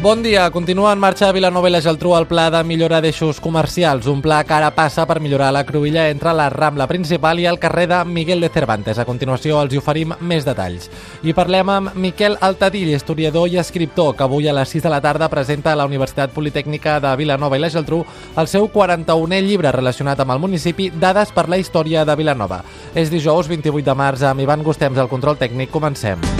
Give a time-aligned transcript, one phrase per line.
[0.00, 0.48] Bon dia.
[0.52, 4.20] Continua en marxa a Vilanova i la Geltrú el pla de millora d'eixos comercials, un
[4.22, 7.88] pla que ara passa per millorar la cruïlla entre la Rambla principal i el carrer
[7.90, 9.00] de Miguel de Cervantes.
[9.02, 10.86] A continuació els hi oferim més detalls.
[11.26, 15.02] I parlem amb Miquel Altadill, historiador i escriptor, que avui a les 6 de la
[15.02, 18.04] tarda presenta a la Universitat Politècnica de Vilanova i la Geltrú
[18.38, 22.62] el seu 41è llibre relacionat amb el municipi Dades per la història de Vilanova.
[22.94, 25.74] És dijous 28 de març amb Ivan Gustems al control tècnic.
[25.74, 26.37] Comencem.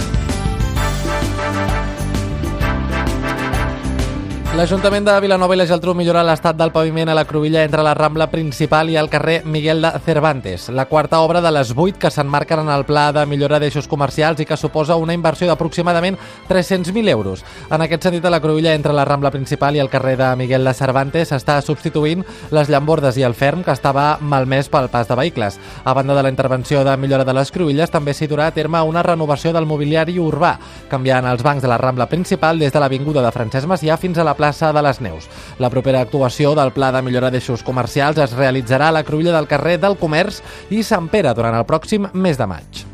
[4.58, 7.92] L'Ajuntament de Vilanova i la Geltrú millora l'estat del paviment a la cruïlla entre la
[7.94, 12.10] Rambla principal i el carrer Miguel de Cervantes, la quarta obra de les vuit que
[12.10, 16.18] s'enmarquen en el pla de millora d'eixos comercials i que suposa una inversió d'aproximadament
[16.48, 17.44] 300.000 euros.
[17.70, 20.66] En aquest sentit, a la cruïlla entre la Rambla principal i el carrer de Miguel
[20.66, 25.20] de Cervantes s'està substituint les llambordes i el ferm que estava malmès pel pas de
[25.22, 25.60] vehicles.
[25.84, 28.82] A banda de la intervenció de millora de les cruïlles, també s'hi durà a terme
[28.82, 30.56] una renovació del mobiliari urbà,
[30.90, 34.26] canviant els bancs de la Rambla principal des de l'Avinguda de Francesc Macià fins a
[34.26, 35.28] la plaça plaça de les Neus.
[35.58, 39.48] La propera actuació del Pla de millora d'eixos comercials es realitzarà a la cruïlla del
[39.50, 40.40] carrer del Comerç
[40.72, 42.84] i Sant Pere durant el pròxim mes de maig.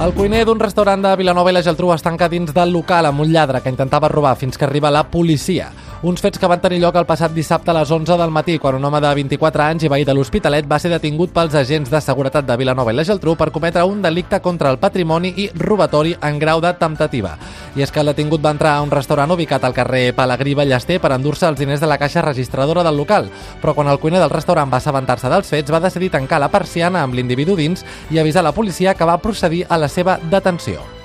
[0.00, 3.20] El cuiner d'un restaurant de Vilanova i la Geltrú es tanca dins del local amb
[3.20, 5.72] un lladre que intentava robar fins que arriba la policia.
[6.02, 8.78] Uns fets que van tenir lloc el passat dissabte a les 11 del matí, quan
[8.78, 11.98] un home de 24 anys i veí de l'Hospitalet va ser detingut pels agents de
[12.00, 16.14] seguretat de Vilanova i la Geltrú per cometre un delicte contra el patrimoni i robatori
[16.24, 17.34] en grau de temptativa.
[17.76, 20.96] I és que el detingut va entrar a un restaurant ubicat al carrer Pelagrí Ballester
[21.02, 23.28] per endur-se els diners de la caixa registradora del local,
[23.60, 27.04] però quan el cuiner del restaurant va assabentar-se dels fets va decidir tancar la persiana
[27.04, 30.99] amb l'individu dins i avisar la policia que va procedir a la seva detenció.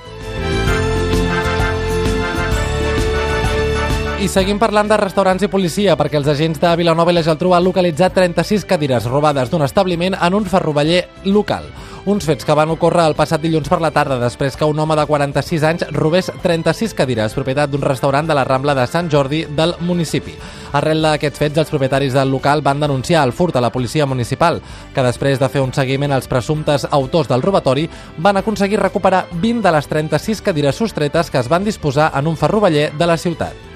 [4.26, 7.52] I seguim parlant de restaurants i policia perquè els agents de Vilanova i la Geltrú
[7.54, 11.68] han localitzat 36 cadires robades d'un establiment en un ferroveller local.
[12.10, 14.98] Uns fets que van ocórrer el passat dilluns per la tarda després que un home
[14.98, 19.44] de 46 anys robés 36 cadires, propietat d'un restaurant de la Rambla de Sant Jordi
[19.46, 20.34] del municipi.
[20.74, 24.58] Arrel d'aquests fets, els propietaris del local van denunciar el furt a la policia municipal,
[24.96, 27.86] que després de fer un seguiment als presumptes autors del robatori,
[28.18, 32.42] van aconseguir recuperar 20 de les 36 cadires sostretes que es van disposar en un
[32.42, 33.75] ferroveller de la ciutat.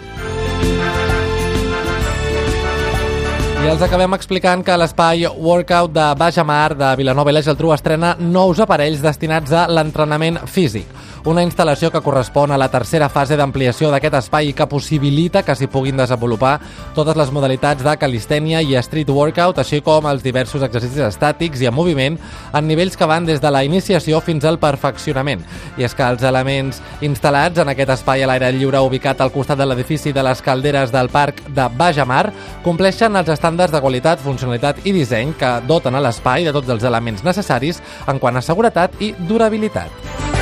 [3.60, 7.74] I els acabem explicant que l'espai Workout de Baix Mar de Vilanova i la Geltrú
[7.76, 10.88] estrena nous aparells destinats a l'entrenament físic.
[11.26, 15.56] Una instal·lació que correspon a la tercera fase d'ampliació d'aquest espai i que possibilita que
[15.56, 16.54] s'hi puguin desenvolupar
[16.96, 21.68] totes les modalitats de calistènia i street workout, així com els diversos exercicis estàtics i
[21.68, 22.16] en moviment
[22.54, 25.44] en nivells que van des de la iniciació fins al perfeccionament.
[25.76, 29.60] I és que els elements instal·lats en aquest espai a l'aire lliure ubicat al costat
[29.60, 32.30] de l'edifici de les calderes del parc de Baix Mar
[32.64, 36.88] compleixen els estàndards de qualitat, funcionalitat i disseny que doten a l'espai de tots els
[36.88, 40.39] elements necessaris en quant a seguretat i durabilitat.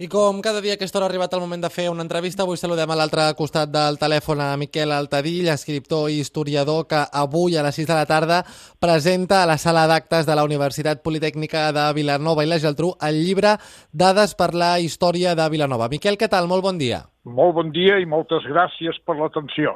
[0.00, 2.44] I com cada dia a aquesta hora ha arribat el moment de fer una entrevista,
[2.44, 7.56] avui saludem a l'altre costat del telèfon a Miquel Altadill, escriptor i historiador que avui
[7.58, 8.36] a les 6 de la tarda
[8.78, 13.18] presenta a la sala d'actes de la Universitat Politècnica de Vilanova i la Geltrú el
[13.24, 13.56] llibre
[13.90, 15.90] Dades per la història de Vilanova.
[15.90, 16.46] Miquel, què tal?
[16.46, 17.08] Molt bon dia.
[17.28, 19.74] Molt bon dia i moltes gràcies per l'atenció.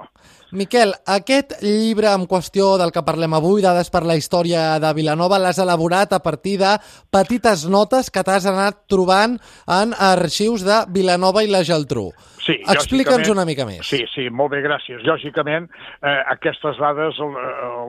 [0.57, 5.41] Miquel, aquest llibre en qüestió del que parlem avui, Dades per la història de Vilanova,
[5.43, 6.75] l'has elaborat a partir de
[7.13, 12.11] petites notes que t'has anat trobant en arxius de Vilanova i la Geltrú.
[12.43, 13.85] Sí, Explica'ns una mica més.
[13.87, 15.03] Sí, sí, molt bé, gràcies.
[15.07, 15.69] Lògicament,
[16.03, 17.29] eh, aquestes dades eh,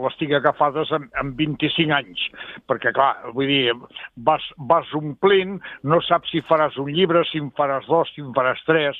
[0.03, 2.19] les tinc agafades en, en 25 anys,
[2.69, 3.73] perquè, clar, vull dir,
[4.29, 5.53] vas, vas omplint,
[5.89, 8.95] no saps si faràs un llibre, si en faràs dos, si en faràs tres,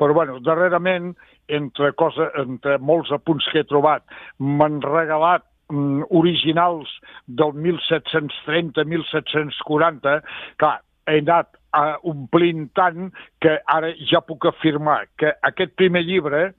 [0.00, 1.06] però, bueno, darrerament,
[1.46, 4.02] entre, cosa, entre molts apunts que he trobat,
[4.42, 6.90] m'han regalat mm, originals
[7.26, 10.20] del 1730-1740,
[10.58, 16.50] clar, he anat uh, omplint tant que ara ja puc afirmar que aquest primer llibre,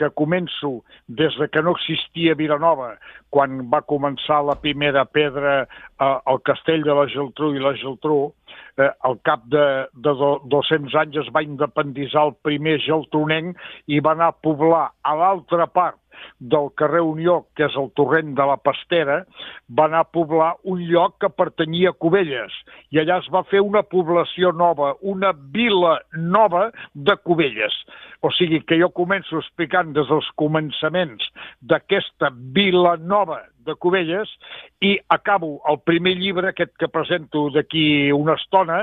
[0.00, 2.94] que començo des de que no existia Vilanova,
[3.28, 5.66] quan va començar la primera pedra eh,
[6.00, 8.30] al castell de la Geltrú i la Geltrú,
[8.80, 13.60] eh, al cap de, de do, 200 anys es va independitzar el primer geltronenc
[13.92, 15.98] i va anar a poblar a l'altra part
[16.38, 19.20] del carrer Unió, que és el torrent de la Pastera,
[19.68, 22.54] va anar a poblar un lloc que pertanyia a Cubelles,
[22.90, 27.76] i allà es va fer una població nova, una vila nova de Cubelles.
[28.20, 31.30] O sigui que jo començo explicant des dels començaments
[31.60, 34.30] d'aquesta vila nova de Cubelles
[34.80, 38.82] i acabo el primer llibre, aquest que presento d'aquí una estona,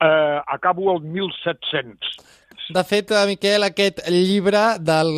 [0.00, 2.37] eh, acabo el 1700.
[2.68, 5.08] De fet, eh, Miquel, aquest llibre del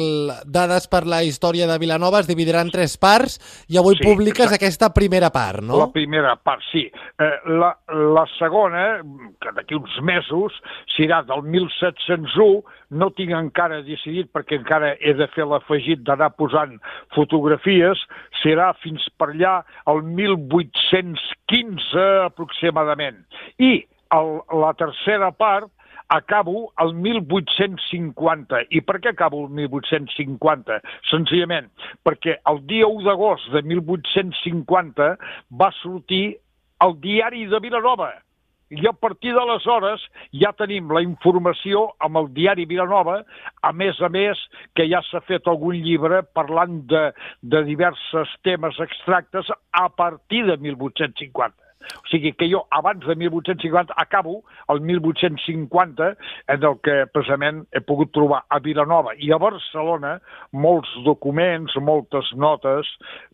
[0.47, 4.47] Dades per la història de Vilanova es dividirà en tres parts i avui Sí, publiques
[4.47, 4.59] exacte.
[4.61, 5.79] aquesta primera part, no?
[5.81, 6.85] La primera part, sí.
[7.19, 8.85] Eh, la, la segona,
[9.43, 10.53] que d'aquí uns mesos,
[10.97, 16.79] serà del 1701, no tinc encara decidit perquè encara he de fer l'afegit d'anar posant
[17.17, 17.99] fotografies,
[18.43, 19.57] serà fins per allà
[19.91, 23.25] el 1815 aproximadament.
[23.59, 23.83] I
[24.15, 24.29] el,
[24.63, 25.67] la tercera part
[26.11, 28.65] acabo el 1850.
[28.75, 30.81] I per què acabo el 1850?
[31.11, 31.71] Senzillament
[32.07, 35.13] perquè el dia 1 d'agost de 1850
[35.63, 36.25] va sortir
[36.85, 38.11] el diari de Vilanova.
[38.71, 40.03] I a partir d'aleshores
[40.43, 43.17] ja tenim la informació amb el diari Vilanova,
[43.67, 44.39] a més a més
[44.79, 47.09] que ja s'ha fet algun llibre parlant de,
[47.43, 51.70] de diversos temes extractes a partir de 1850.
[51.81, 56.11] O sigui que jo, abans de 1850, acabo el 1850,
[56.49, 60.19] en el que precisament he pogut trobar a Vilanova i a Barcelona
[60.53, 62.89] molts documents, moltes notes,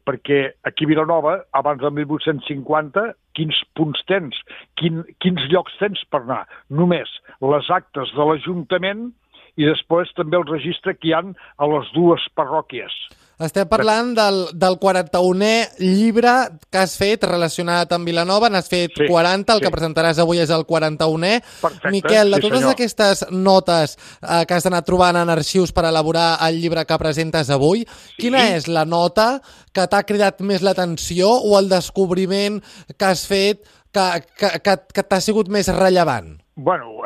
[0.07, 3.07] perquè aquí a Vilanova, abans del 1850,
[3.37, 4.39] quins punts tens,
[4.81, 6.45] quin, quins llocs tens per anar?
[6.71, 7.11] Només
[7.43, 9.09] les actes de l'Ajuntament
[9.57, 12.95] i després també el registre que hi han a les dues parròquies.
[13.37, 16.31] Estem parlant del, del 41è llibre
[16.73, 18.49] que has fet relacionat amb Vilanova.
[18.49, 19.67] N'has fet Sí, 40, el sí.
[19.67, 21.35] que presentaràs avui és el 41è.
[21.61, 22.73] Perfecte, Miquel, de sí, totes senyor.
[22.73, 27.53] aquestes notes eh, que has anat trobant en arxius per elaborar el llibre que presentes
[27.53, 27.85] avui,
[28.17, 29.43] quina és la nota
[29.77, 32.63] que t'ha cridat més l'atenció o el descobriment
[32.97, 33.67] que has fet
[33.97, 34.09] que,
[34.41, 36.37] que, que, que t'ha sigut més rellevant?
[36.57, 37.03] Bueno,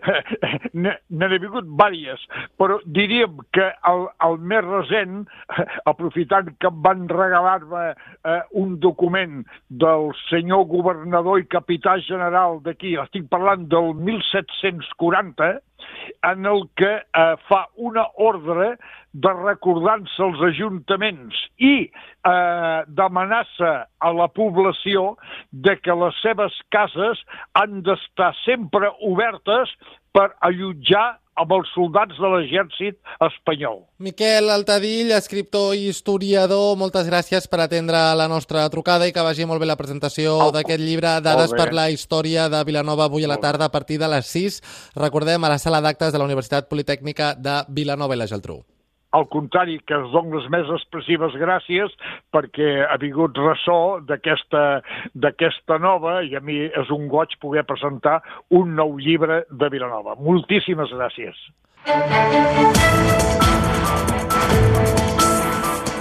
[0.74, 2.22] n'he vingut vàries,
[2.58, 5.20] però diríem que el, el més recent,
[5.92, 9.44] aprofitant que em van regalar-me eh, un document
[9.84, 15.52] del senyor governador i capità general d'aquí, estic parlant del 1740,
[16.26, 18.74] en el que eh, fa una ordre
[19.12, 25.16] de recordar-se als ajuntaments i eh, d'amenaça a la població
[25.50, 27.20] de que les seves cases
[27.54, 29.72] han d'estar sempre obertes
[30.12, 33.78] per allotjar amb els soldats de l'exèrcit espanyol.
[34.02, 39.48] Miquel Altadill, escriptor i historiador, moltes gràcies per atendre la nostra trucada i que vagi
[39.48, 40.52] molt bé la presentació Au.
[40.54, 44.10] d'aquest llibre Dades per la història de Vilanova avui a la tarda a partir de
[44.10, 44.60] les 6.
[45.00, 48.60] Recordem, a la sala d'actes de la Universitat Politècnica de Vilanova i la Geltrú.
[49.12, 51.94] Al contrari, que es donen les més expressives gràcies
[52.34, 58.20] perquè ha vingut ressò d'aquesta nova i a mi és un goig poder presentar
[58.50, 60.14] un nou llibre de Vilanova.
[60.30, 61.36] Moltíssimes gràcies.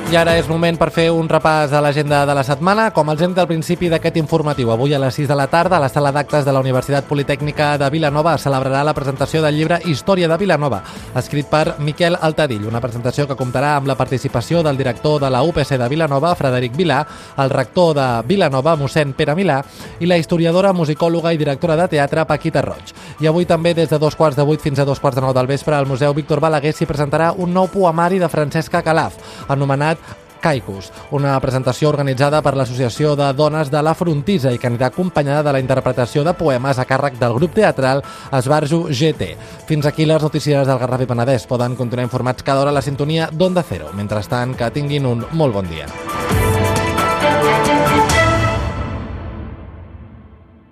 [0.10, 2.88] I ara és moment per fer un repàs a l'agenda de la setmana.
[2.90, 5.84] Com els hem al principi d'aquest informatiu, avui a les 6 de la tarda, a
[5.84, 9.78] la sala d'actes de la Universitat Politècnica de Vilanova es celebrarà la presentació del llibre
[9.86, 10.80] Història de Vilanova,
[11.14, 15.44] escrit per Miquel Altadill, una presentació que comptarà amb la participació del director de la
[15.44, 17.04] UPC de Vilanova, Frederic Vilà,
[17.38, 19.60] el rector de Vilanova, mossèn Pere Milà,
[20.00, 22.96] i la historiadora, musicòloga i directora de teatre, Paquita Roig.
[23.22, 25.38] I avui també, des de dos quarts de vuit fins a dos quarts de nou
[25.38, 29.99] del vespre, al Museu Víctor Balaguer s'hi presentarà un nou poemari de Francesca Calaf, anomenat
[30.42, 35.44] Caicus, una presentació organitzada per l'Associació de Dones de la Frontisa i que anirà acompanyada
[35.50, 39.34] de la interpretació de poemes a càrrec del grup teatral Esbarjo GT.
[39.70, 41.48] Fins aquí les notícies del Garraf i Penedès.
[41.50, 43.94] Poden continuar informats cada hora a la sintonia d'Onda Cero.
[43.94, 45.88] Mentrestant, que tinguin un molt bon dia.